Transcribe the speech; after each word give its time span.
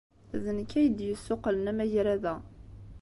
D 0.43 0.45
nekk 0.57 0.71
ay 0.79 0.87
d-yessuqqlen 0.89 1.69
amagrad-a. 1.71 2.35